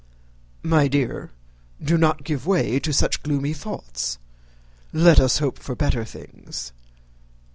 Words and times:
"My 0.63 0.87
dear, 0.87 1.29
do 1.79 1.95
not 1.95 2.23
give 2.23 2.47
way 2.47 2.79
to 2.79 2.91
such 2.91 3.21
gloomy 3.21 3.53
thoughts. 3.53 4.17
Let 4.91 5.19
us 5.19 5.37
hope 5.37 5.59
for 5.59 5.75
better 5.75 6.03
things. 6.05 6.71